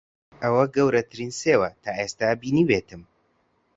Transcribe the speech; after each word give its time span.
ئەوە 0.43 0.63
گەورەترین 0.75 1.31
سێوە 1.41 1.69
تا 1.83 1.91
ئێستا 1.99 2.29
بینیبێتم. 2.41 3.01